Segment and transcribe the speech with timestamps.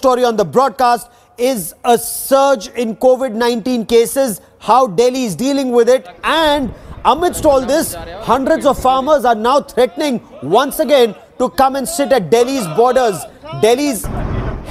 [0.00, 5.72] story on the broadcast is a surge in COVID 19 cases, how Delhi is dealing
[5.72, 6.72] with it, and
[7.04, 7.92] amidst all this,
[8.30, 13.18] hundreds of farmers are now threatening once again to come and sit at Delhi's borders.
[13.60, 14.04] Delhi's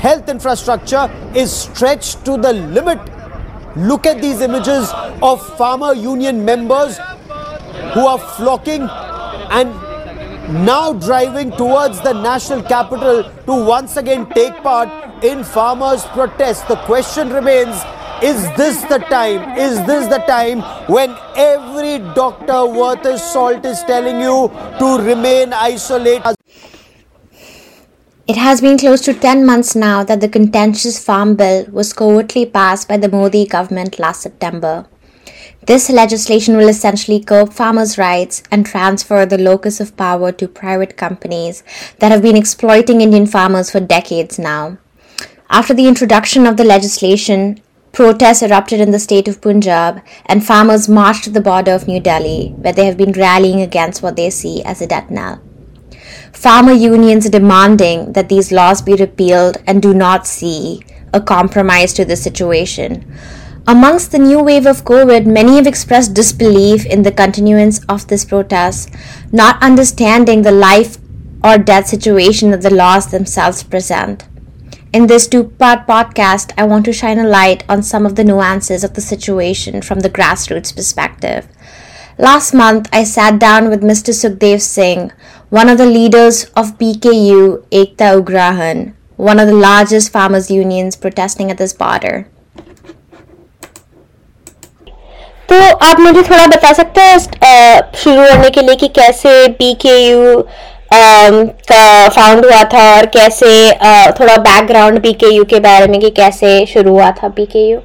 [0.05, 1.05] health infrastructure
[1.35, 2.99] is stretched to the limit.
[3.77, 4.91] Look at these images
[5.21, 6.97] of farmer union members
[7.93, 8.87] who are flocking
[9.59, 9.88] and
[10.49, 14.89] now driving towards the national capital to once again take part
[15.23, 16.63] in farmers' protests.
[16.63, 17.75] The question remains
[18.21, 19.57] is this the time?
[19.57, 25.53] Is this the time when every doctor worth his salt is telling you to remain
[25.53, 26.35] isolated?
[28.27, 32.45] It has been close to 10 months now that the contentious Farm Bill was covertly
[32.45, 34.85] passed by the Modi government last September.
[35.69, 40.97] This legislation will essentially curb farmers' rights and transfer the locus of power to private
[40.97, 41.63] companies
[41.99, 44.79] that have been exploiting Indian farmers for decades now.
[45.47, 47.61] After the introduction of the legislation,
[47.91, 51.99] protests erupted in the state of Punjab and farmers marched to the border of New
[51.99, 55.39] Delhi, where they have been rallying against what they see as a death knell.
[56.33, 60.81] Farmer unions are demanding that these laws be repealed and do not see
[61.13, 63.05] a compromise to the situation.
[63.69, 68.25] Amongst the new wave of COVID, many have expressed disbelief in the continuance of this
[68.25, 68.89] protest,
[69.31, 70.97] not understanding the life
[71.43, 74.27] or death situation that the laws themselves present.
[74.91, 78.23] In this two part podcast, I want to shine a light on some of the
[78.23, 81.47] nuances of the situation from the grassroots perspective.
[82.17, 84.11] Last month, I sat down with Mr.
[84.11, 85.11] Sukhdev Singh,
[85.51, 91.51] one of the leaders of PKU Ekta Ugrahan, one of the largest farmers' unions protesting
[91.51, 92.27] at this border.
[95.49, 95.55] तो
[95.85, 100.41] आप मुझे थोड़ा बता सकते हैं शुरू होने के लिए कि कैसे पी के यू
[101.71, 103.49] का फाउंड हुआ था और कैसे
[104.19, 107.69] थोड़ा बैकग्राउंड पी के यू के बारे में कि कैसे शुरू हुआ था पी के
[107.69, 107.79] यू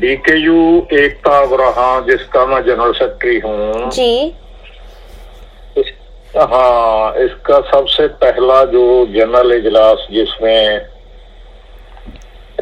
[0.00, 0.56] बीकेयू
[0.92, 4.34] एकता ग्रहा जिसका मैं जनरल सेक्रेटरी हूँ। जी।
[5.80, 5.92] इस,
[6.36, 10.95] हाँ इसका सबसे पहला जो जनरल इजलास जिसमें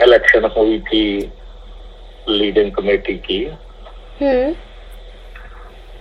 [0.03, 1.33] इलेक्शन हुई थी
[2.29, 3.45] लीडिंग कमेटी की।
[4.23, 4.55] हम्म।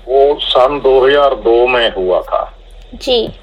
[0.08, 2.58] वो सन 2002 में हुआ था।
[2.94, 3.34] जी।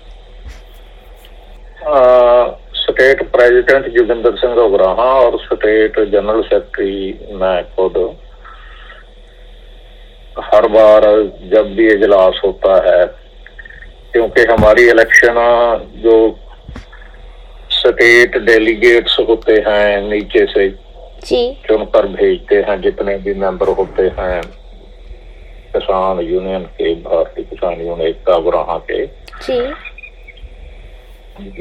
[2.74, 8.16] स्टेट प्रेसिडेंट जोगिंदर सिंह उग्राहा और स्टेट जनरल सेक्रेटरी मैं खुद।
[10.44, 11.02] हर बार
[11.52, 13.06] जब भी इजलास होता है
[14.12, 15.34] क्योंकि हमारी इलेक्शन
[15.96, 16.38] जो
[17.80, 20.68] स्टेट डेलीगेट्स होते हैं नीचे से
[21.26, 24.40] जी। चुनकर भेजते हैं जितने भी मेंबर होते हैं
[25.72, 29.04] किसान यूनियन के भारतीय किसान यूनियन एकता गुराहा के।
[29.46, 29.60] जी।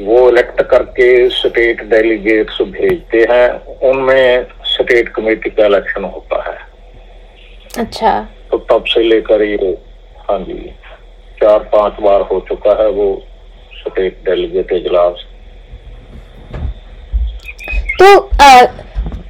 [0.04, 3.48] वो इलेक्ट करके स्टेट डेलीगेट्स भेजते हैं
[3.90, 6.58] उनमें स्टेट कमेटी का इलेक्शन होता है।
[7.78, 8.20] अच्छा।
[8.50, 9.76] तो तब से लेकर ये
[10.28, 10.60] हाँ जी
[11.42, 13.08] चार पाँच बार हो चुका है वो
[13.78, 15.24] स्टेट डेलीगेट इजलास
[17.98, 18.64] तो आ,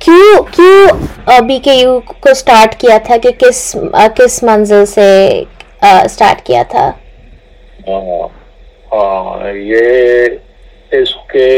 [0.03, 5.06] क्यों क्यों बीकेयू को स्टार्ट किया था कि किस आ, किस मंजिल से
[5.84, 6.87] आ, स्टार्ट किया था
[7.88, 8.28] हाँ
[8.93, 10.26] हाँ ये
[10.93, 11.50] इसके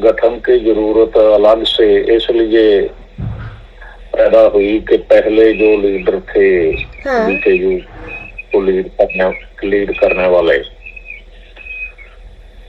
[0.00, 2.66] गठन की ज़रूरत अलग से इसलिए
[4.14, 6.46] पैदा हुई कि पहले जो लीडर थे
[7.02, 7.78] हाँ। बीकेयू
[8.52, 9.28] को लीड करने
[9.64, 10.58] लीड करने वाले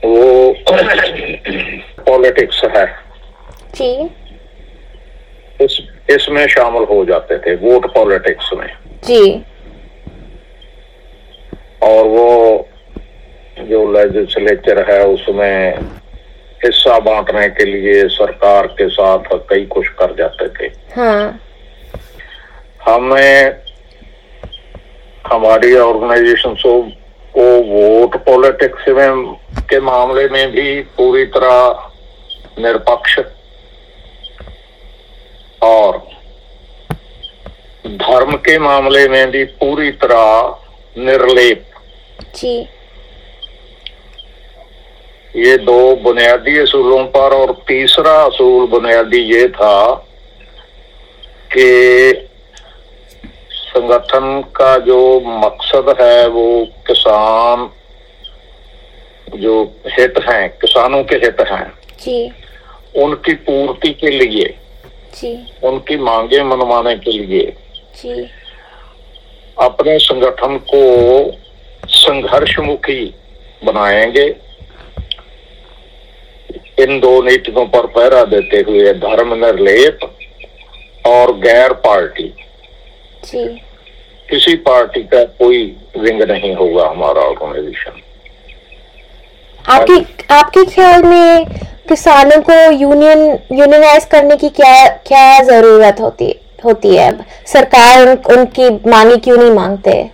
[0.02, 0.52] वो
[2.06, 2.86] पॉलिटिक्स है
[3.76, 3.90] जी।
[5.60, 8.68] इस इसमें शामिल हो जाते थे वोट पॉलिटिक्स में।
[9.04, 9.44] जी।
[11.82, 12.68] और वो
[13.60, 15.78] जो लेजिस्लेचर है उसमें
[16.64, 21.40] हिस्सा बांटने के लिए सरकार के साथ कई कुछ कर जाते थे। हाँ।
[22.82, 23.62] हमें
[25.26, 29.24] हमारी ऑर्गेनाइजेशन को वोट पॉलिटिक्स में
[29.70, 31.90] के मामले में भी पूरी तरह
[32.58, 33.18] निरपक्ष
[35.66, 35.98] और
[37.86, 41.64] धर्म के मामले में भी पूरी तरह निर्लेप।
[42.36, 42.56] जी।
[45.34, 49.78] ये दो बुनियादी असूलों पर और तीसरा असूल बुनियादी ये था
[51.52, 51.68] कि
[53.52, 55.00] संगठन का जो
[55.40, 56.46] मकसद है वो
[56.86, 57.68] किसान
[59.36, 61.66] जो हित हैं किसानों के हित हैं
[62.00, 62.18] जी।
[63.02, 64.54] उनकी पूर्ति के लिए
[65.16, 67.52] जी। उनकी मांगे मनवाने के लिए।
[68.02, 68.30] जी।
[69.58, 70.82] अपने संगठन को
[71.88, 73.14] संघर्षमुखी
[73.64, 74.26] बनाएँगे।
[76.78, 79.98] इन दो नीतियों पर पहरा देते हुए धर्म निर्लेप
[81.06, 82.34] और गैर पार्टी।
[83.24, 83.46] जी।
[84.30, 88.02] किसी पार्टी का कोई विंग नहीं होगा हमारा ऑर्गेनाइजेशन
[89.68, 89.94] आपके
[90.34, 91.44] आपके ख्याल में
[91.88, 93.20] किसानों को यूनियन
[93.52, 96.34] यूनियनाइज करने की क्या क्या ज़रूरत होती
[96.64, 97.10] होती है?
[97.46, 100.10] सरकार उन, उनकी मांगे क्यों नहीं मांगते?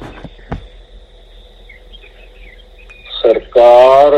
[3.16, 4.10] सरकार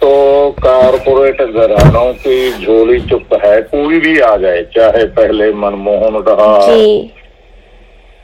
[0.00, 6.54] तो कारपोरेट घरानों की झोली चुप है कोई भी आ जाए चाहे पहले मनमोहन रहा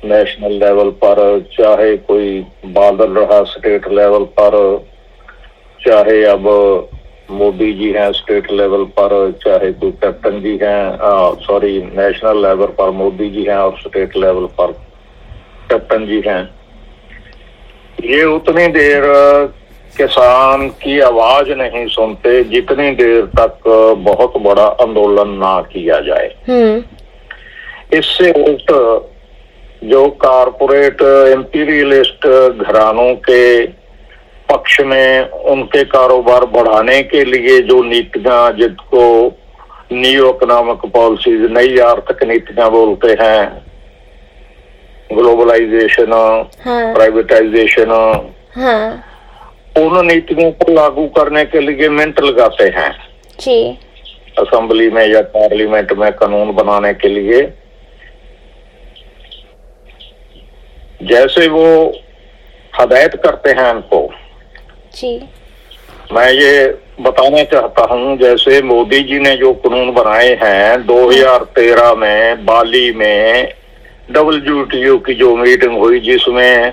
[0.04, 1.18] नेशनल लेवल पर
[1.52, 4.54] चाहे कोई बादल रहा स्टेट लेवल पर
[5.86, 6.48] चाहे अब
[7.30, 9.12] मोदी जी हैं स्टेट लेवल पर
[9.44, 14.46] चाहे कोई कैप्टन जी हैं सॉरी नेशनल लेवल पर मोदी जी हैं और स्टेट लेवल
[14.58, 14.72] पर
[15.70, 16.42] कैप्टन जी हैं।
[18.04, 19.02] ये उतनी देर
[19.96, 23.68] किसान की आवाज़ नहीं सुनते जितनी देर तक
[24.04, 28.72] बहुत बड़ा आंदोलन ना किया जाए। हम्म। इससे उल्ट
[29.84, 31.02] जो कारपोरेट
[31.32, 33.42] इंपीरियलिस्ट घरानों के
[34.52, 39.04] पक्ष में उनके कारोबार बढ़ाने के लिए जो नीतियाँ जिसको
[39.92, 43.40] न्यू इकोनॉमिक पॉलिसीज़ नई आर्थिक नीतियाँ बोलते हैं
[45.12, 46.12] ग्लोबलाइजेशन
[46.64, 47.90] हाँ। प्राइवेटाइजेशन
[48.56, 48.84] हाँ।
[49.78, 52.90] उन नीतियों को लागू करने के लिए मिनट लगाते हैं।
[53.40, 53.56] जी।
[54.38, 57.42] असेंबली में या पार्लियामेंट में कानून बनाने के लिए।
[61.02, 61.68] जैसे वो
[62.72, 64.00] हदायत करते हैं उनको
[64.94, 65.20] जी।
[66.12, 66.66] मैं ये
[67.00, 73.52] बताना चाहता हूँ जैसे मोदी जी ने जो कानून बनाए हैं 2013 में बाली में
[74.10, 76.72] डब्ल्यूटीओ की जो मीटिंग हुई जिसमें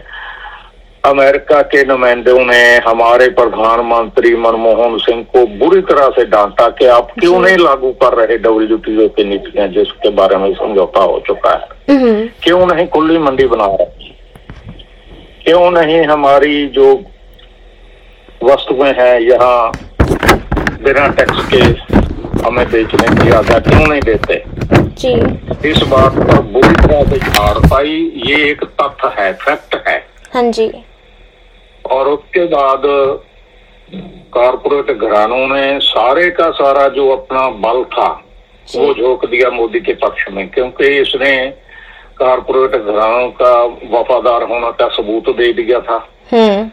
[1.06, 7.12] अमेरिका के नुमाइंदों ने हमारे प्रधानमंत्री मनमोहन सिंह को बुरी तरह से डांटा कि आप
[7.20, 8.78] क्यों नहीं लागू कर रहे डब्ल्यू
[9.08, 11.96] की नीतियाँ जिसके बारे में समझौता हो चुका है?
[11.96, 13.86] हम्म। क्यों नहीं खुली मंडी बना रहे?
[15.46, 17.04] क्यों नहीं हमारी जो
[18.44, 19.72] वस्तुएँ हैं यहाँ
[20.84, 21.64] बिना टैक्स के
[22.46, 24.44] हमें बेचने की आज्ञा क्यों नहीं देते?
[25.02, 25.14] जी।
[25.70, 27.96] इस बात पर बुरी तरह से झाड़ पाई
[28.28, 29.98] ये एक तथ्य है फैक्ट है।
[30.34, 30.72] हाँ जी।
[31.86, 32.82] और उसके बाद
[34.34, 38.10] कारपोरेट घरानों ने सारे का सारा जो अपना बल था
[38.68, 41.36] वो झोंक दिया मोदी के पक्ष में क्योंकि इसने
[42.20, 43.54] कारपोरेट घरानों का
[43.94, 45.98] वफादार होने का सबूत दे दिया था।
[46.32, 46.70] हम्म।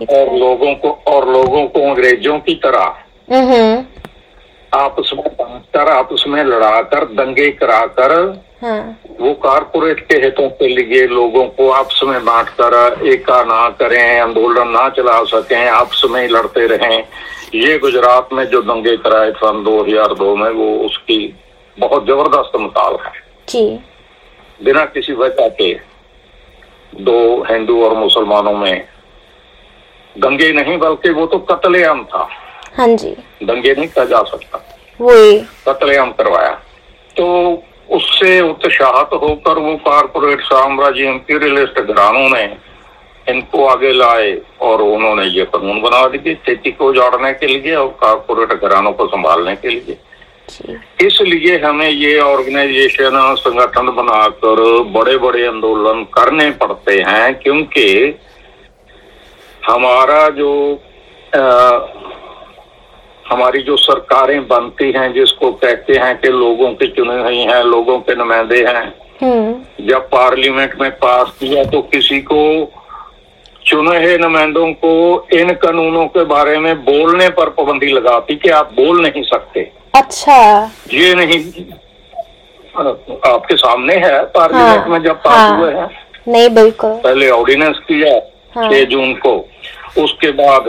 [0.00, 2.94] और लोगों को और लोगों को अंग्रेज़ों की तरह।
[3.32, 3.84] हम्म
[4.78, 8.12] आपस में बांटकर आपस में लड़ाकर दंगे कराकर
[8.62, 14.20] हाँ। वो कारपोरेट के हितों के लिए लोगों को आपस में बांटकर एका ना करें
[14.20, 16.98] आंदोलन ना चला सकें आपस में ही लड़ते रहें।
[17.54, 21.34] ये गुजरात में जो दंगे कराए सन 2002 में वो उसकी
[21.78, 23.12] बहुत ज़बरदस्त मिसाल है।
[23.48, 23.80] जी।
[24.64, 25.72] बिना किसी वजह के
[27.02, 28.88] दो हिंदू और मुसलमानों में
[30.18, 32.28] दंगे नहीं बल्कि वो तो कतलेआम था।
[32.76, 33.10] हाँ जी।
[33.42, 34.64] दंगे नहीं कहा जा सकता।
[35.00, 35.38] वही।
[35.68, 36.50] कत्लेआम करवाया।
[37.16, 42.44] तो उससे उत्साहत होकर वो कारपोरेट साम्राज्य इंपीरियलिस्ट घरानों ने
[43.28, 47.88] इनको आगे लाए और उन्होंने ये कानून बना दिए खेती को उजाड़ने के लिए और
[47.88, 49.98] कारपोरेट घरानों को संभालने के लिए।
[51.06, 57.86] इसलिए हमें ये ऑर्गेनाइजेशन संगठन बनाकर बड़े बड़े आंदोलन करने पड़ते हैं क्योंकि
[59.68, 60.52] हमारा जो
[61.34, 61.40] अ,
[63.32, 67.98] हमारी जो सरकारें बनती हैं जिसको कहते हैं कि लोगों की चुनी हुई हैं लोगों
[67.98, 68.84] के नुमाइंदे हैं
[69.22, 72.40] हम्म। जब पार्लियामेंट में पास किया तो किसी को
[73.66, 74.92] चुने हुए नुमाइंदों को
[75.32, 80.36] इन कानूनों के बारे में बोलने पर पाबंदी लगाती कि आप बोल नहीं सकते। अच्छा।
[80.92, 81.38] ये नहीं
[83.32, 85.88] आपके सामने है पार्लियामेंट हाँ, में जब पास हाँ। हुए हैं।
[86.28, 89.48] नहीं बिल्कुल। पहले ऑर्डिनेंस किया छह हाँ। जून को।
[89.98, 90.68] उसके बाद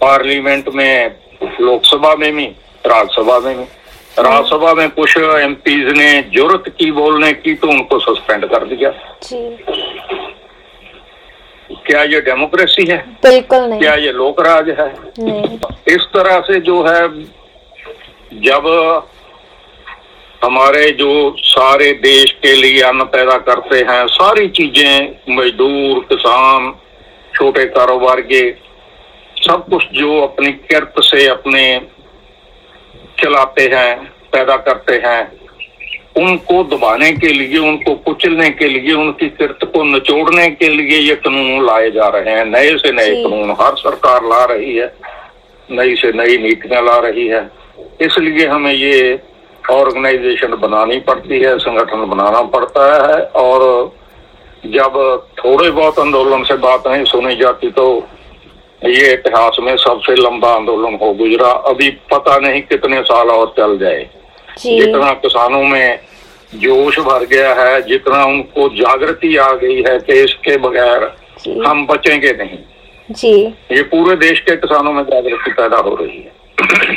[0.00, 1.16] पार्लियामेंट में
[1.60, 2.44] लोकसभा में भी
[2.84, 3.64] राज्यसभा में भी।
[4.18, 8.90] राज्यसभा में कुछ एमपीज ने ज़रूरत की बोलने की तो उनको सस्पेंड कर दिया।
[9.22, 9.42] जी।
[11.86, 12.98] क्या ये डेमोक्रेसी है?
[13.22, 14.88] बिल्कुल नहीं। क्या ये लोकराज है?
[15.18, 15.58] नहीं।
[15.94, 17.06] इस तरह से जो है
[18.42, 18.66] जब
[20.44, 26.72] हमारे जो सारे देश के लिए अन्न पैदा करते हैं सारी चीज़ें मजदूर किसान
[27.38, 28.40] छोटे कारोबार के
[29.42, 31.64] सब कुछ जो अपनी किरत से अपने
[33.18, 33.94] चलाते हैं
[34.32, 35.20] पैदा करते हैं
[36.18, 41.14] उनको दबाने के लिए उनको कुचलने के लिए उनकी किरत को निचोड़ने के लिए ये
[41.14, 44.92] कानून लाए जा रहे हैं। नए से नए कानून। हर सरकार ला रही है।
[45.68, 47.42] नई से नई नीतियाँ ला रही है।
[48.02, 49.20] इसलिए हमें ये
[49.70, 53.62] ऑर्गेनाइजेशन बनानी पड़ती है संगठन बनाना पड़ता है और
[54.66, 54.96] जब
[55.38, 57.86] थोड़े बहुत आंदोलन से बात नहीं सुनी जाती तो
[58.84, 63.78] ये इतिहास में सबसे लंबा आंदोलन हो गुजरा। अभी पता नहीं कितने साल और चल
[63.78, 64.08] जाए।
[64.58, 65.98] जितना किसानों में
[66.54, 71.04] जोश भर गया है जितना उनको जागृति आ गई है कि इसके बगैर
[71.66, 72.58] हम बचेंगे नहीं।
[73.10, 73.34] जी।
[73.72, 76.96] ये पूरे देश के किसानों में जागृति पैदा हो रही है।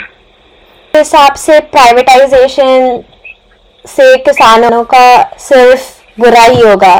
[0.93, 3.03] हिसाब से प्राइवेटाइजेशन
[3.85, 5.07] से किसानों का
[5.39, 6.95] सिर्फ़ बुरा ही होगा।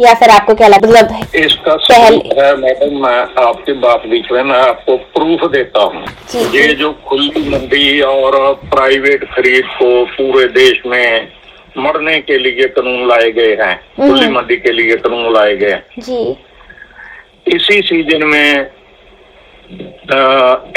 [0.00, 4.42] या फिर आपको क्या लगता मतलब इसका पहले- है मैडम मैं आपकी बात बीच में
[4.42, 6.04] मैं आपको प्रूफ देता हूँ।
[6.54, 11.28] ये जो खुली मंडी और प्राइवेट खरीद को पूरे देश में
[11.78, 15.70] मरने के लिए कानून लाए गए हैं खुली हम्म। मंडी के लिए कानून लाए गए
[15.70, 16.36] हैं। जी।
[17.56, 18.70] इसी सीज़न में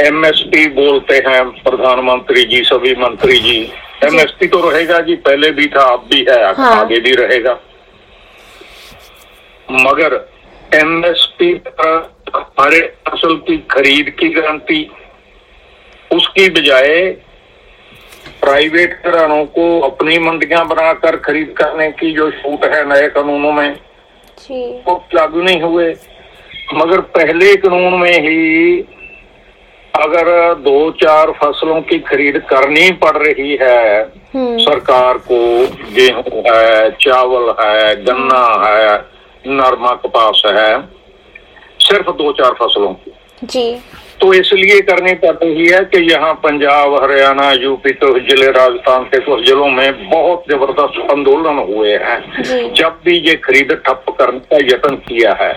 [0.07, 3.71] एमएसपी बोलते हैं प्रधानमंत्री जी सभी मंत्री जी।
[4.03, 7.59] एमएसपी तो रहेगा जी पहले भी था अब भी है हाँ। आगे भी रहेगा।
[9.73, 10.13] मगर
[10.75, 12.11] एमएसपी पर
[12.59, 14.81] हरे फ़सल की खरीद की गारंटी
[16.11, 17.09] उसकी बजाय
[18.41, 23.79] प्राइवेट घरानों को अपनी मंडियाँ बनाकर खरीद करने की जो छूट है नए कानूनों में
[24.85, 25.93] वो लागू नहीं हुए।
[26.73, 28.79] मगर पहले कानून में ही
[29.93, 34.01] अगर दो चार फ़सलों की खरीद करनी पड़ रही है
[34.33, 35.39] हम्म। सरकार को
[35.93, 39.12] गेहूँ है चावल है गन्ना है
[39.47, 40.71] नरमा कपास है।
[41.81, 43.11] सिर्फ़ दो चार फ़सलों की।
[43.43, 43.75] जी।
[44.21, 49.19] तो इसलिए करनी पड़ रही है कि यहाँ पंजाब हरियाणा यूपी के ज़िले राजस्थान के
[49.19, 54.57] कुछ जिलों में बहुत ज़बरदस्त आंदोलन हुए हैं। जब भी ये खरीद ठप करने का
[54.67, 55.51] यत्न किया है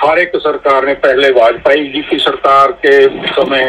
[0.00, 2.96] हर एक सरकार ने पहले वाजपेयी जी की सरकार के
[3.32, 3.64] समय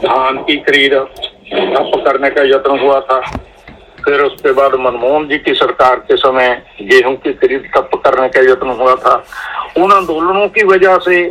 [0.00, 3.20] धान की खरीद ठप करने का यत्न हुआ था।
[4.04, 6.50] फिर उसके बाद मनमोहन जी की सरकार के समय
[6.82, 9.14] गेहूँ की खरीद ठप करने का यत्न हुआ था।
[9.78, 11.24] उन आंदोलनों की वजह से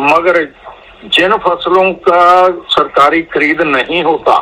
[0.00, 0.44] मगर
[1.14, 2.24] जिन फ़सलों का
[2.70, 4.38] सरकारी खरीद नहीं होता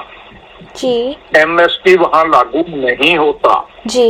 [0.76, 0.94] जी।
[1.36, 3.54] एमएसपी वहाँ लागू नहीं होता
[3.86, 4.08] जी।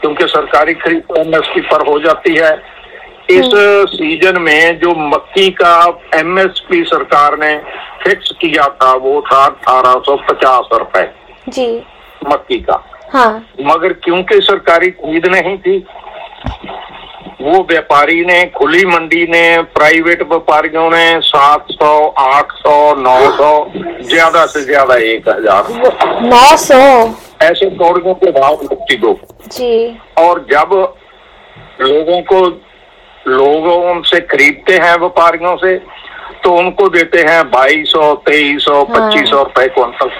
[0.00, 2.52] क्योंकि सरकारी खरीद तो एमएसपी पर हो जाती है।
[3.30, 3.50] इस
[3.90, 5.74] सीज़न में जो मक्की का
[6.14, 7.56] एमएसपी सरकार ने
[8.02, 11.06] फिक्स किया था वो था अठारह सौ पचास रुपए।
[11.48, 11.66] जी।
[12.24, 13.30] मक्की का। हाँ।
[13.62, 15.78] मगर क्योंकि सरकारी खरीद नहीं थी
[17.40, 19.42] वो व्यापारी ने खुली मंडी ने
[19.74, 23.52] प्राइवेट व्यापारियों ने सात सौ आठ सौ नौ सौ
[24.02, 25.68] ज़्यादा से ज़्यादा एक हज़ार।
[26.24, 26.80] नौ सौ?
[27.42, 30.74] ऐसे कौड़ियों के भाव मुक्ति दो जी। और जब
[31.80, 32.40] लोगों को
[33.28, 35.76] लोग उनसे खरीदते हैं व्यापारियों से
[36.44, 40.10] तो उनको देते हैं बाईस सौ तेईस सौ पच्चीस सौ रुपए क्विंटल।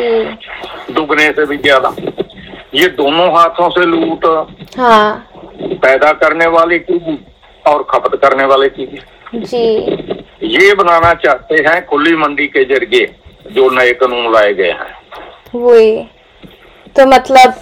[0.00, 1.94] दुगने से भी ज़्यादा।
[2.74, 4.24] ये दोनों हाथों से लूट
[4.78, 5.30] हाँ।
[5.82, 7.18] पैदा करने वाले की भी
[7.64, 9.00] और खपत करने वाले की भी।
[9.42, 9.66] जी।
[10.48, 13.06] ये बनाना चाहते हैं खुली मंडी के ज़रिए
[13.52, 14.92] जो नए कानून लाए गए हैं।
[15.54, 15.96] वही।
[16.96, 17.54] तो मतलब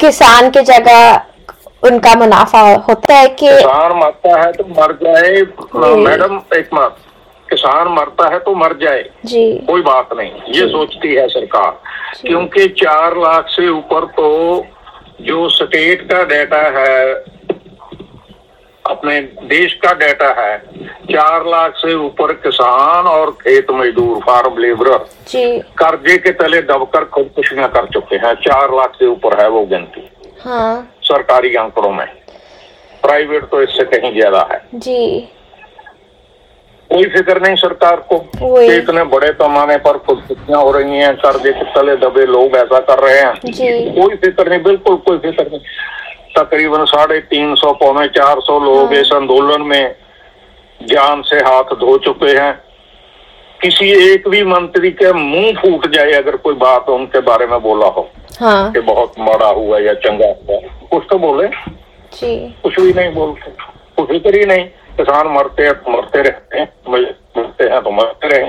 [0.00, 5.42] किसान के जगह उनका मुनाफा होता है कि किसान मरता है तो मर जाए।
[5.98, 6.96] मैडम एक बात।
[7.50, 11.80] किसान मरता है तो मर जाए। जी। कोई बात नहीं ये सोचती है सरकार।
[12.20, 14.30] क्योंकि चार लाख से ऊपर तो
[15.20, 17.12] जो स्टेट का डेटा है
[18.84, 20.56] अपने देश का डेटा है
[21.06, 24.88] चार लाख से ऊपर किसान और खेत मजदूर फार्म लेबर
[25.78, 30.08] कर्जे के तले दबकर खुदकुशियाँ कर चुके हैं। चार लाख से ऊपर है वो गिनती।
[30.40, 32.06] हाँ। सरकारी आंकड़ों में।
[33.02, 35.28] प्राइवेट तो इससे कहीं ज़्यादा है। जी।
[36.92, 41.52] कोई फ़िक्र नहीं सरकार को कि इतने बड़े पैमाने पर खुदकुशियाँ हो रही हैं कर्जे
[41.52, 43.34] के तले दबे लोग ऐसा कर रहे हैं।
[44.00, 45.60] कोई फ़िक्र नहीं बिल्कुल कोई फ़िक्र नहीं।
[46.36, 49.94] तकरीबन साढ़े तीन सौ पौने चार सौ लोग इस आंदोलन में
[50.80, 52.52] जान से हाथ धो चुके हैं।
[53.62, 57.86] किसी एक भी मंत्री के मुँह फूट जाए अगर कोई बात उनके बारे में बोला
[57.96, 58.08] हो
[58.40, 61.48] हाँ। कि बहुत माड़ा हुआ या चंगा हुआ कुछ तो बोले।
[62.12, 63.50] जी। कुछ भी नहीं बोलते
[63.96, 64.64] कुछ फ़िक्र ही नहीं।
[64.96, 66.49] किसान मरते हैं तो मरते रहते
[67.70, 68.44] हैं तो मरते रहे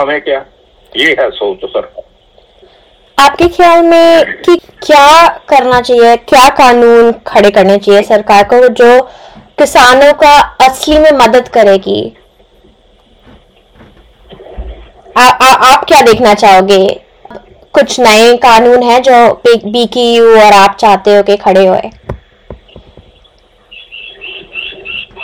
[0.00, 0.44] हमें क्या?
[0.92, 2.08] ये है सोच सरकार
[3.18, 9.00] आपके ख्याल में कि क्या करना चाहिए क्या कानून खड़े करने चाहिए सरकार को जो
[9.58, 12.00] किसानों का असली में मदद करेगी?
[15.16, 17.00] आ, आ, आप क्या देखना चाहोगे?
[17.72, 21.90] कुछ नए कानून हैं जो बीकेयू और आप चाहते हो कि खड़े होए?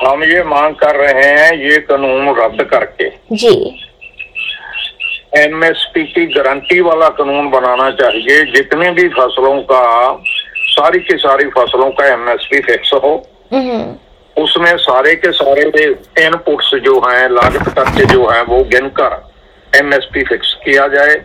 [0.04, 3.82] हम ये मांग कर रहे हैं ये कानून रद्द करके। जी।
[5.36, 10.16] एमएसपी की गारंटी वाला कानून बनाना चाहिए। जितने भी फ़सलों का
[10.56, 13.96] सारी की सारी फ़सलों का एमएसपी फिक्स हो। हम्म।
[14.42, 15.62] उसमें सारे के सारे
[16.26, 19.32] इनपुट्स जो हैं लागत खर्चे जो हैं वो गिनकर
[19.76, 21.22] एमएसपी फिक्स किया जाए।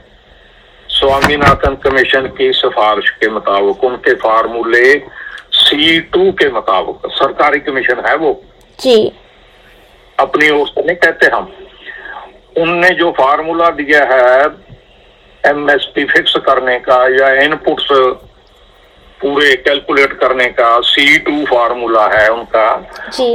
[0.88, 5.00] स्वामीनाथन कमीशन की सिफारिश के मुताबिक उनके फार्मूले
[5.52, 8.44] सी टू के मुताबिक सरकारी कमीशन है वो।
[8.82, 9.12] जी।
[10.20, 11.52] अपनी ओर से नहीं कहते हम।
[12.58, 14.46] उनने जो फार्मूला दिया है
[15.44, 17.88] एमएसपी फिक्स करने का या इनपुट्स
[19.22, 22.68] पूरे कैलकुलेट करने का सी टू फार्मूला है उनका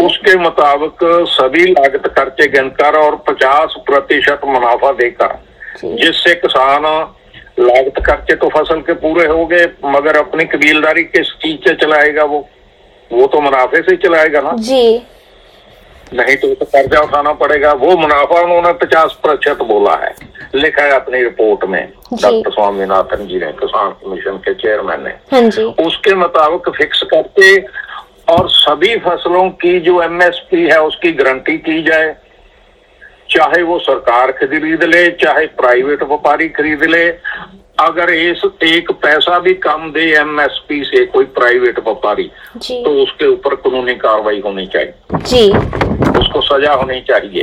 [0.05, 5.37] उसके मुताबिक सभी लागत खर्चे गिनकर और 50 प्रतिशत मुनाफा देकर
[5.85, 6.85] जिससे किसान
[7.61, 12.25] लागत खर्चे तो फ़सल के पूरे हो गए मगर अपनी कबीलदारी किस चीज़ से चलाएगा
[12.25, 12.49] वो?
[13.11, 14.83] वो तो मुनाफे से चलाएगा ना। जी।
[16.15, 20.15] नहीं तो कर्जा उठाना पड़ेगा। वो मुनाफा उन्होंने पचास प्रतिशत बोला है।
[20.55, 21.83] लिखा है अपनी रिपोर्ट में।
[22.13, 27.57] डॉक्टर स्वामीनाथन जी ने किसान कमीशन के चेयरमैन ने। हाँ उसके मुताबिक फिक्स करके
[28.33, 32.15] और सभी फ़सलों की जो एमएसपी है उसकी गारंटी की जाए।
[33.31, 37.09] चाहे वो सरकार खरीद ले चाहे प्राइवेट व्यापारी खरीद ले
[37.79, 43.55] अगर इस एक पैसा भी कम दे एमएसपी से कोई प्राइवेट व्यापारी तो उसके ऊपर
[43.57, 45.51] कानूनी कार्रवाई होनी चाहिए। जी।
[46.21, 47.43] उसको सजा होनी चाहिए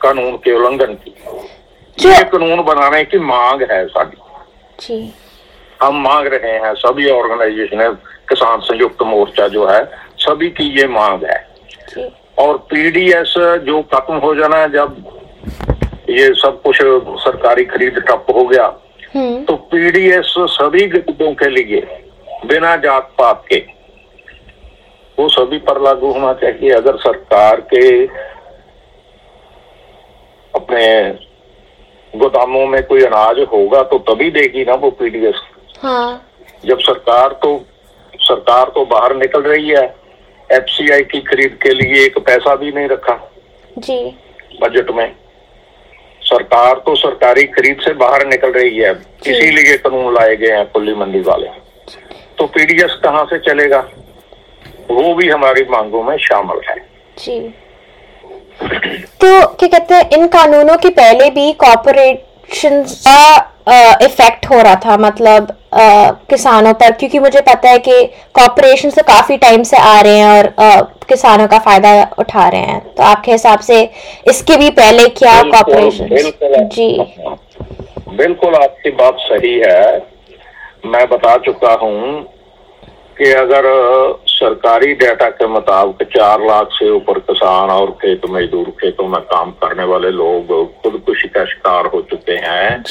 [0.00, 1.14] कानून के उल्लंघन की।
[1.98, 4.16] ये कानून बनाने की मांग है साडी
[4.78, 4.98] जी।
[5.82, 7.96] हम मांग रहे हैं सभी ऑर्गेनाइजेशन
[8.28, 9.84] किसान संयुक्त मोर्चा जो है
[10.20, 11.42] सभी की ये मांग है।
[11.88, 13.34] जी। और पीडीएस
[13.66, 14.96] जो खत्म हो जाना है जब
[16.10, 16.78] ये सब कुछ
[17.22, 18.72] सरकारी खरीद ठप हो गया
[19.16, 21.80] तो पीडीएस सभी गरीबों के लिए
[22.46, 23.58] बिना जात पात के
[25.18, 27.84] वो सभी पर लागू होना चाहिए। अगर सरकार के
[30.54, 30.86] अपने
[32.12, 35.40] गोदामों में कोई अनाज होगा तो तभी देगी ना वो पीडीएस
[35.78, 36.30] हाँ।
[36.64, 37.56] जब सरकार तो
[38.20, 39.84] सरकार तो बाहर निकल रही है
[40.50, 43.18] एफसीआई की खरीद के लिए एक पैसा भी नहीं रखा।
[43.78, 43.98] जी।
[44.62, 45.10] बजट में।
[46.34, 48.92] सरकार तो सरकारी खरीद से बाहर निकल रही है।
[49.26, 51.48] इसीलिए कानून लाए गए हैं खुली मंडी वाले।
[52.38, 53.78] तो पीडीएस कहाँ से चलेगा?
[54.90, 56.76] वो भी हमारी मांगों में शामिल है।
[57.18, 57.38] जी।
[59.20, 63.20] तो क्या कहते हैं इन कानूनों के पहले भी कॉपोरेशन का
[63.66, 69.02] इफ़ेक्ट हो रहा था मतलब अ, किसानों पर। क्योंकि मुझे पता है कि कॉपोरेशन से
[69.02, 73.02] काफ़ी टाइम से आ रहे हैं और अ, किसानों का फ़ायदा उठा रहे हैं। तो
[73.02, 73.82] आपके हिसाब से
[74.28, 76.88] इसके भी पहले क्या कॉपोरेशन जी।
[78.16, 79.98] बिल्कुल आपकी बात सही है।
[80.86, 82.22] मैं बता चुका हूँ
[83.18, 83.64] कि अगर
[84.28, 89.50] सरकारी डाटा के मुताबिक चार लाख से ऊपर किसान और खेत मजदूर खेतों में काम
[89.62, 90.46] करने वाले लोग
[90.82, 90.93] खुदकुशी
[91.34, 92.82] का शिकार हो चुके हैं।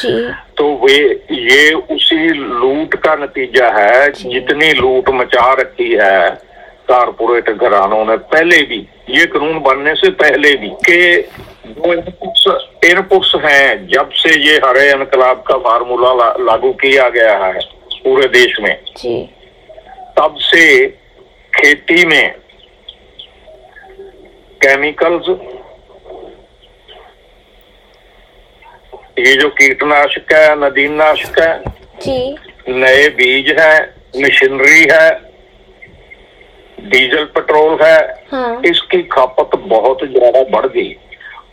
[0.57, 0.97] तो वे
[1.31, 6.29] ये उसी लूट का नतीजा है जितनी लूट मचा रखी है
[6.89, 8.77] कारपोरेट घरानों ने पहले भी
[9.09, 11.01] ये कानून बनने से पहले भी के
[11.67, 12.47] जो इनपुट्स
[12.85, 17.59] इनपुट्स हैं जब से ये हरे इनकलाब का फार्मूला ला, लागू किया गया है
[17.95, 19.15] पूरे देश में जी।
[20.17, 20.65] तब से
[21.53, 22.35] खेती में
[24.61, 25.29] केमिकल्स
[29.17, 31.53] ये जो कीटनाशक है नदीनाशक है
[32.03, 32.35] जी।
[32.69, 33.75] नए बीज है
[34.17, 35.09] मशीनरी है
[36.89, 37.99] डीजल पेट्रोल है
[38.31, 40.95] हाँ। इसकी खपत बहुत ज़्यादा बढ़ गई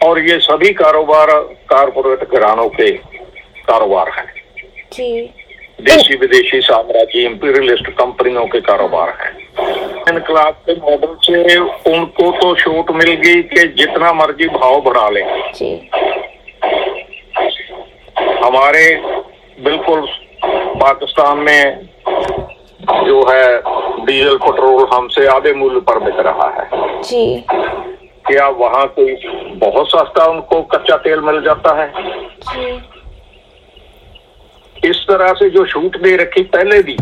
[0.05, 1.31] और ये सभी कारोबार
[1.70, 2.90] कारपोरेट घरानों के
[3.66, 4.27] कारोबार हैं।
[4.92, 5.11] जी।
[5.81, 9.33] देशी विदेशी साम्राज्य इंपीरियलिस्ट कंपनियों के कारोबार हैं।
[10.11, 15.25] इनकलाब के मॉडल से उनको तो छूट मिल गई कि जितना मर्ज़ी भाव बढ़ा लें।
[15.55, 15.75] जी।
[18.44, 18.85] हमारे
[19.64, 20.07] बिल्कुल
[20.83, 21.88] पाकिस्तान में
[23.07, 23.46] जो है
[24.07, 27.44] डीजल पेट्रोल हमसे आधे मूल्य पर बिक रहा है। जी।
[28.26, 29.14] क्या वहाँ कोई
[29.57, 31.92] बहुत सस्ता उनको कच्चा तेल मिल जाता है?
[32.42, 32.81] जी।
[34.88, 36.96] इस तरह से जो छूट दे रखी पहले भी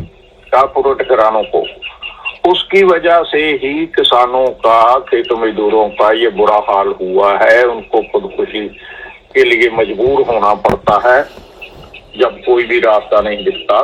[0.53, 1.65] कारपोरेट घरानों को
[2.51, 8.01] उसकी वजह से ही किसानों का खेत मजदूरों का ये बुरा हाल हुआ है। उनको
[8.03, 8.63] खुदकुशी
[9.35, 11.23] के लिए मजबूर होना पड़ता है।
[12.19, 13.83] जब कोई भी रास्ता नहीं दिखता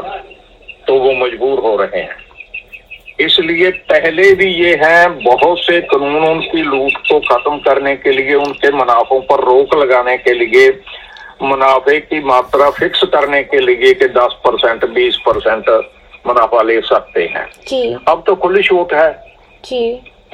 [0.87, 2.23] तो वो मजबूर हो रहे हैं।
[3.21, 8.35] इसलिए पहले भी ये हैं बहुत से कानून उनकी लूट को खत्म करने के लिए
[8.35, 10.69] उनके मुनाफों पर रोक लगाने के लिए
[11.43, 15.69] मुनाफे की मात्रा फिक्स करने के लिए कि 10 परसेंट बीस परसेंट
[16.27, 19.11] मुनाफा ले सकते हैं। जी। अब तो खुली छूट है।
[19.65, 19.83] जी।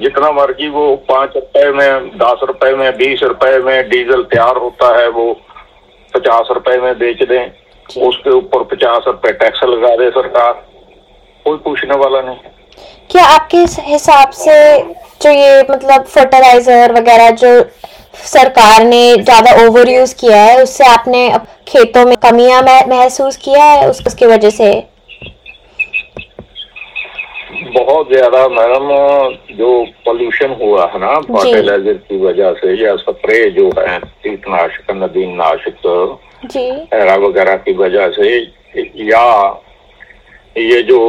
[0.00, 4.96] जितना मर्ज़ी वो पाँच रुपए में दस रुपए में बीस रुपए में डीजल तैयार होता
[4.98, 5.32] है वो
[6.12, 10.52] पचास रुपए में बेच दें। उसके ऊपर पचास रुपए टैक्स लगा दे सरकार।
[11.46, 12.38] कोई पूछने वाला नहीं।
[13.10, 14.56] क्या आपके हिसाब से
[15.22, 17.50] जो ये मतलब फर्टिलाइज़र वगैरह जो
[18.26, 21.28] सरकार ने ज़्यादा ओवर यूज़ किया है उससे आपने
[21.68, 23.88] खेतों में कमियाँ महसूस किया है?
[23.90, 24.72] उस, उसकी वजह से
[27.72, 28.88] बहुत ज़्यादा मैडम
[29.56, 29.70] जो
[30.04, 35.86] पोल्यूशन हुआ है ना फर्टिलाइज़र की वजह से या स्प्रे जो है कीटनाशक नदीनाशक
[36.46, 38.30] नाशक वगैरह की वजह से
[39.04, 39.26] या
[40.56, 41.00] ये जो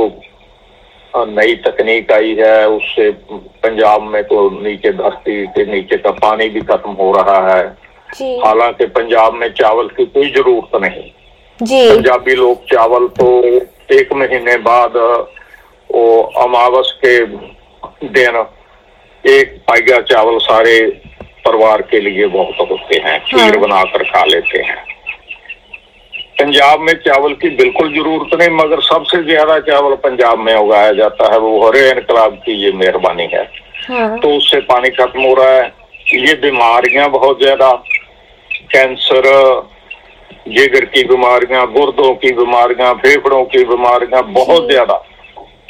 [1.16, 3.10] नई तकनीक आई है उससे
[3.64, 7.66] पंजाब में तो नीचे धरती के नीचे का पानी भी खत्म हो रहा है।
[8.40, 11.10] हालाँकि पंजाब में चावल की कोई ज़रूरत नहीं।
[11.62, 13.28] पंजाबी लोग चावल तो
[13.96, 14.94] एक महीने बाद
[15.92, 17.18] वो अमावस के
[18.10, 18.44] दिन
[19.24, 20.80] एक पाइया चावल सारे
[21.46, 24.80] परिवार के लिए बहुत होते हैं खीर हाँ। बनाकर खा लेते हैं।
[26.40, 31.32] पंजाब में चावल की बिल्कुल ज़रूरत नहीं मगर सबसे ज़्यादा चावल पंजाब में उगाया जाता
[31.34, 33.44] है वो हरे इनकलाब की ये मेहरबानी है।
[33.88, 35.68] हाँ। तो उससे पानी खत्म हो रहा है।
[36.16, 37.72] ये बीमारियाँ बहुत ज़्यादा
[38.72, 39.30] कैंसर
[40.48, 45.02] जिगर की बीमारियाँ गुर्दों की बीमारियाँ फेफड़ों की बीमारियाँ बहुत ज़्यादा।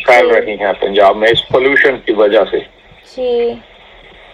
[0.01, 2.59] फैल रही हैं पंजाब में इस पोल्यूशन की वजह से।
[3.15, 3.49] जी।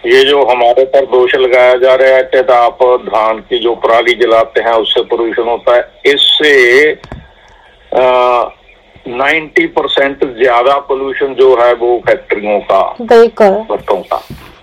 [0.06, 4.14] ये जो हमारे पर दोष लगाया जा रहा है कि आप धान की जो पराली
[4.14, 6.92] जलाते हैं उससे पोल्यूशन होता है। इससे
[9.08, 14.20] नाइन्टी परसेंट ज़्यादा पोल्यूशन जो है वो फैक्ट्रियों का बिल्कुल। भट्टों का।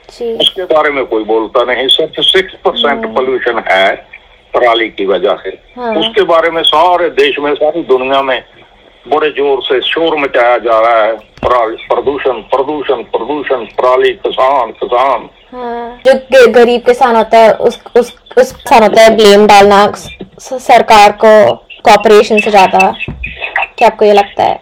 [0.10, 3.96] जी। उसके बारे में कोई बोलता नहीं। सिर्फ़ सिक्स परसेंट पोल्यूशन है
[4.54, 8.40] पराली की वजह से। हाँ। उसके बारे में सारे देश में सारी दुनिया में
[9.06, 15.30] बड़े ज़ोर से शोर मचाया जा रहा है। पराली प्रदूषण प्रदूषण प्रदूषण पराली किसान किसान।
[15.52, 19.86] हाँ। जो गरीब किसान होता है उस उस उस किसान होता है ब्लेम डालना
[20.40, 21.34] सरकार को
[21.86, 22.80] कॉपरेशन से ज़्यादा।
[23.78, 24.60] क्या आपको ये लगता है?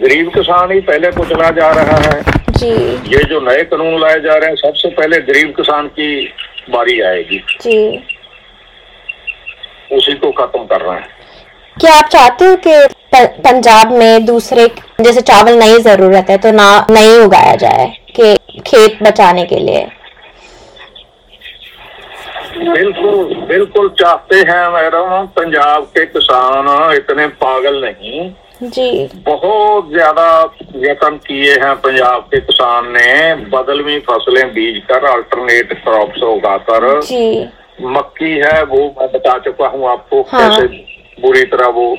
[0.00, 2.70] गरीब किसान ही पहले कुचला जा रहा है। जी।
[3.14, 6.08] ये जो नए कानून लाए जा रहे हैं सबसे पहले गरीब किसान की
[6.70, 7.78] बारी आएगी। जी।
[9.92, 11.13] उसी को खत्म कर रहे हैं।
[11.76, 12.72] क्या आप चाहते हो कि
[13.42, 14.66] पंजाब में दूसरे
[15.00, 19.86] जैसे चावल नहीं ज़रूरत है तो ना नहीं उगाया जाए कि खेत बचाने के लिए।
[22.58, 28.30] बिल्कुल बिल्कुल चाहते हैं मैडम पंजाब के किसान इतने पागल नहीं।
[28.64, 30.28] जी। बहुत ज़्यादा
[30.84, 37.48] यत्न किए हैं पंजाब के किसान ने बदलवी फ़सलें बीज कर अल्टरनेट क्रॉप्स उगाकर। जी।
[37.90, 40.66] मक्की है वो मैं बता चुका हूँ आपको हाँ। कैसे
[41.20, 41.96] बुरी तरह वो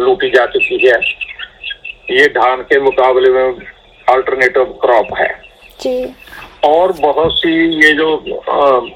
[0.00, 1.00] लूटी जा चुकी है।
[2.10, 3.56] ये धान के मुकाबले में
[4.08, 5.28] अल्टरनेटिव क्रॉप है।
[5.80, 6.14] जी।
[6.64, 7.52] और बहुत सी
[7.86, 8.16] ये जो
[8.48, 8.86] अ,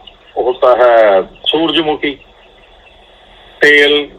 [0.40, 2.10] होता है सूरजमुखी
[3.60, 4.10] तेल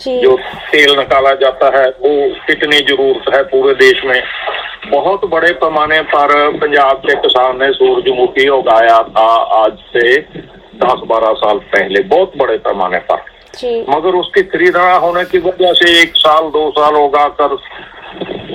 [0.00, 0.36] जी। जो
[0.72, 4.22] तेल निकाला जाता है वो कितनी ज़रूरत है पूरे देश में।
[4.90, 9.26] बहुत बड़े पैमाने पर पंजाब के किसान ने सूरजमुखी उगाया था
[9.64, 10.18] आज से
[10.82, 13.24] दस बारह साल पहले बहुत बड़े पैमाने पर।
[13.88, 17.56] मगर उसकी खरीदना होने की वजह से एक साल दो साल होगा कर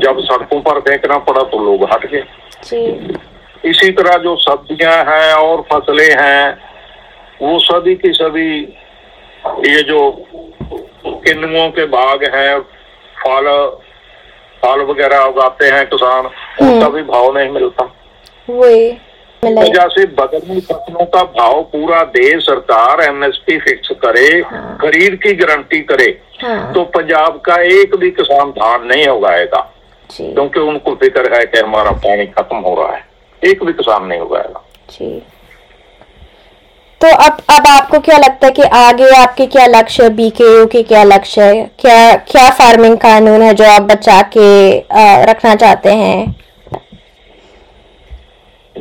[0.04, 2.24] जब सड़कों पर फेंकना पड़ा तो लोग हट गए।
[3.64, 6.58] इसी तरह जो सब्ज़ियाँ हैं और फ़सलें हैं
[7.42, 8.50] वो सभी की सभी
[9.68, 10.00] ये जो
[11.06, 12.60] किन्नुओं के बाग हैं
[13.18, 13.48] फल
[14.64, 16.26] फल वगैरह उगाते हैं किसान
[16.62, 17.84] उनका भी भाव नहीं मिलता।
[18.50, 18.90] वही।
[19.46, 24.42] वजह से बदलनी फ़सलों का भाव पूरा दे सरकार एमएसपी फिक्स करे
[24.82, 26.06] खरीद की गारंटी करे
[26.44, 29.60] हाँ। तो पंजाब का एक भी किसान धान नहीं उगाएगा।
[30.10, 33.06] क्योंकि उनको फ़िक्र है कि हमारा पानी खत्म हो रहा है।
[33.42, 35.10] एक भी किसान नहीं उगाएगा। जी।
[37.02, 40.10] तो अब अब आपको क्या लगता है कि आगे आपके क्या लक्ष्य है?
[40.10, 41.64] बीकेयू के क्या लक्ष्य है?
[41.80, 46.36] क्या क्या फ़ार्मिंग कानून है जो आप बचा के अ, रखना चाहते हैं?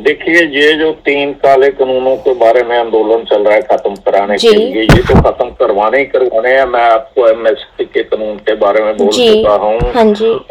[0.03, 4.37] देखिए ये जो तीन काले कानूनों के बारे में आंदोलन चल रहा है खत्म कराने
[4.37, 8.55] के लिए ये तो खत्म करवाने ही करवाने हैं। मैं आपको एमएसपी के कानून के
[8.55, 10.05] बारे में बोल चुका हूँ। हाँ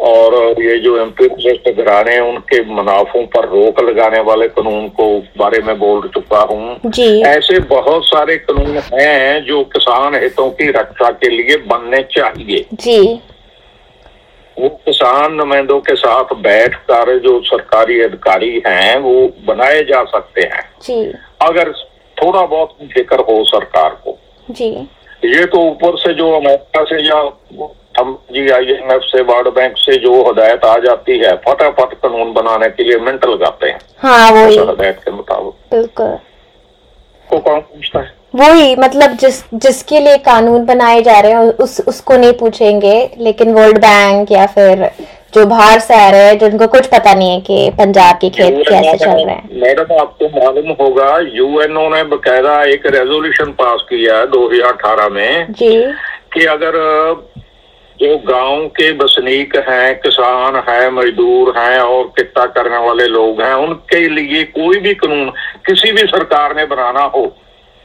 [0.08, 5.62] और ये जो एमपी घराने हैं उनके मुनाफों पर रोक लगाने वाले कानून को बारे
[5.62, 6.90] में बोल चुका हूँ।
[7.22, 12.98] ऐसे बहुत सारे कानून हैं जो किसान हितों की रक्षा के लिए बनने चाहिए। जी।
[14.60, 20.40] वो किसान नुमाइंदों के साथ बैठ कर जो सरकारी अधिकारी हैं वो बनाए जा सकते
[20.40, 21.72] हैं। जी। अगर
[22.16, 24.18] थोड़ा बहुत फ़िक्र हो सरकार को।
[24.50, 24.88] जी।
[25.24, 27.18] ये तो ऊपर से जो अमेरिका से या
[28.00, 31.94] हम जी आई एम एफ़ से वर्ल्ड बैंक से जो हदायत आ जाती है फटाफट
[31.94, 36.18] कानून बनाने के लिए मिनट लगाते हैं। हाँ वही। उस हदायत के मुताबिक। बिल्कुल।
[37.30, 38.15] को कौन पूछता है?
[38.34, 43.52] वही मतलब जिस जिसके लिए कानून बनाए जा रहे हैं उस उसको नहीं पूछेंगे लेकिन
[43.54, 44.84] वर्ल्ड बैंक या फिर
[45.34, 48.62] जो बाहर से आ रहे हैं जिनको कुछ पता नहीं है कि पंजाब के खेत
[48.68, 54.18] कैसे चल रहे हैं। मैडम आपको मालूम होगा यूएनओ ने बकायदा एक रेजोल्यूशन पास किया
[54.18, 55.72] है 2018 में जी।
[56.32, 56.78] कि अगर
[57.98, 63.54] जो गाँव के बसनीक हैं किसान हैं मजदूर हैं और कितना करने वाले लोग हैं
[63.64, 65.28] उनके लिए कोई भी कानून
[65.66, 67.24] किसी भी सरकार ने बनाना हो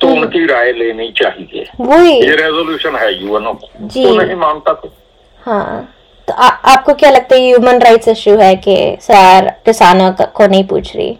[0.02, 4.94] तो। उनकी राय लेनी चाहिए। वही। ये रेजोल्यूशन है यूएनओ जी। तो नहीं मानता तो
[5.46, 5.94] हाँ।
[6.28, 10.48] तो आ, आपको क्या लगता है ह्यूमन राइट्स इशू है कि सर किसानों क- को
[10.48, 11.18] नहीं पूछ रही?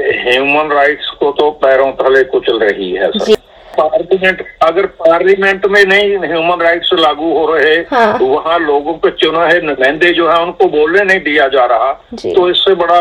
[0.00, 3.34] ह्यूमन राइट्स को तो पैरों तले कुचल रही है सर।
[3.78, 9.10] पार्लियामेंट अगर पार्लियामेंट में नहीं ह्यूमन राइट्स लागू हो रहे हाँ। तो वहाँ लोगों के
[9.10, 12.98] चुना है नुमाइंदे जो है उनको बोलने नहीं दिया जा रहा। तो इससे बड़ा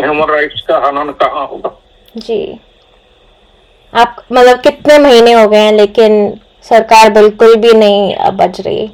[0.00, 1.82] ह्यूमन राइट्स का हनन कहाँ होगा?
[2.16, 2.60] जी।
[3.92, 8.86] आप मतलब कितने महीने हो गए हैं लेकिन सरकार बिल्कुल भी नहीं बज रही।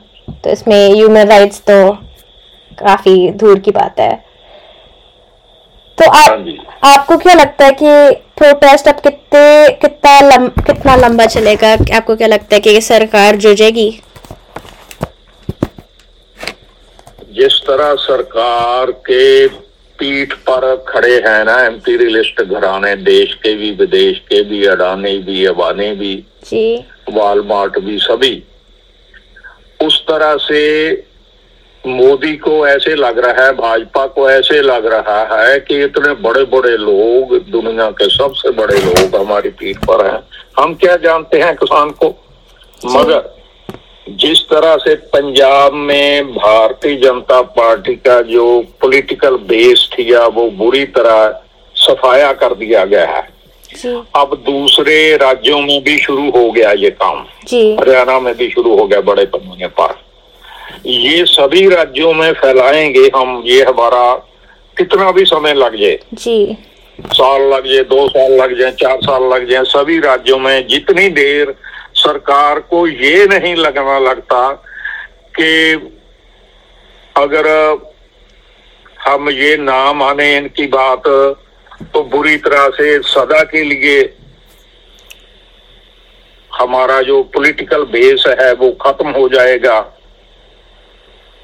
[0.45, 1.91] तो इसमें ह्यूमन राइट्स तो
[2.79, 4.13] काफ़ी दूर की बात है।
[5.99, 6.47] तो हाँ आप
[6.85, 11.73] आपको क्या लगता है कि प्रोटेस्ट अब कितने कितना लम, कितना लंबा चलेगा?
[11.97, 13.91] आपको क्या लगता है कि सरकार जुझेगी?
[17.33, 19.47] जिस तरह सरकार के
[19.99, 25.45] पीठ पर खड़े हैं ना एम्पीरियलिस्ट घराने देश के भी विदेश के भी अडानी भी
[25.47, 26.15] अबानी भी
[26.51, 28.43] जी। वालमार्ट भी सभी।
[29.83, 30.63] उस तरह से
[31.87, 36.45] मोदी को ऐसे लग रहा है भाजपा को ऐसे लग रहा है कि इतने बड़े
[36.45, 40.21] बड़े लोग दुनिया के सबसे बड़े लोग हमारी पीठ पर हैं।
[40.59, 42.15] हम क्या जानते हैं किसान को?
[42.87, 43.44] मगर
[44.09, 50.85] जिस तरह से पंजाब में भारतीय जनता पार्टी का जो पॉलिटिकल बेस थिया वो बुरी
[50.97, 51.41] तरह
[51.77, 53.23] सफाया कर दिया गया है।
[54.17, 57.25] अब दूसरे राज्यों में भी शुरू हो गया ये काम।
[57.81, 59.97] हरियाणा में भी शुरू हो गया बड़े पैमाने पर।
[60.87, 64.15] ये सभी राज्यों में फैलाएँगे हम ये हमारा
[64.79, 66.57] कितना भी समय लग जाए। जी।
[67.01, 71.09] साल लग जाए दो साल लग जाए चार साल लग जाए सभी राज्यों में जितनी
[71.09, 71.55] देर
[72.07, 74.51] सरकार को ये नहीं लगना लगता
[75.39, 75.51] कि
[77.17, 77.47] अगर
[79.01, 81.03] हम ये ना माने इनकी बात
[81.95, 84.03] तो बुरी तरह से सदा के लिए
[86.51, 89.81] हमारा जो पॉलिटिकल बेस है वो खत्म हो जाएगा।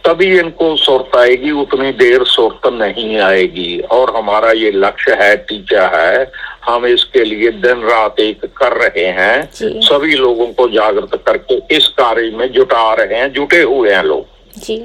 [0.05, 5.87] तभी इनको सुरत आएगी, उतनी देर सुरत नहीं आएगी। और हमारा ये लक्ष्य है टीचा
[5.95, 6.25] है
[6.71, 11.89] हम इसके लिए दिन रात एक कर रहे हैं। सभी लोगों को जागृत करके इस
[11.99, 14.25] कार्य में जुटा रहे हैं जुटे हुए हैं लोग।
[14.59, 14.77] जी।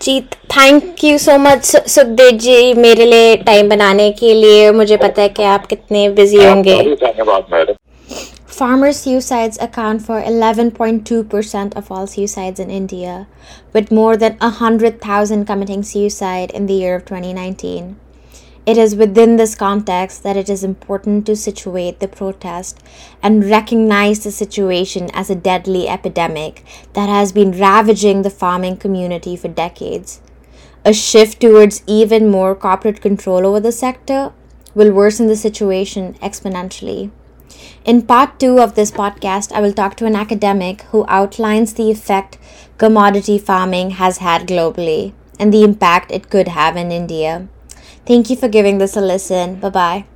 [0.00, 0.20] जी
[0.52, 5.28] thank you so much Sukhdev ji मेरे लिए टाइम बनाने के लिए। मुझे पता है
[5.28, 7.74] कि आप कितने बिज़ी होंगे। धन्यवाद madam
[8.54, 13.26] Farmer suicides account for 11.2% of all suicides in India,
[13.72, 17.88] with more than 100,000 committing suicide in the year of 2019.
[18.66, 22.82] It is within this context that it is important to situate the protest
[23.22, 29.36] and recognize the situation as a deadly epidemic that has been ravaging the farming community
[29.36, 30.22] for decades.
[30.82, 34.32] A shift towards even more corporate control over the sector
[34.74, 37.10] will worsen the situation exponentially.
[37.84, 41.90] In part two of this podcast, I will talk to an academic who outlines the
[41.90, 42.38] effect
[42.78, 47.48] commodity farming has had globally and the impact it could have in India.
[48.06, 49.60] Thank you for giving this a listen.
[49.60, 50.13] Bye bye.